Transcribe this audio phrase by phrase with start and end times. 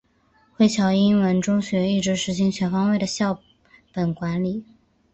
[0.55, 3.39] 惠侨英文中学一直实行全方位的校
[3.93, 4.65] 本管理。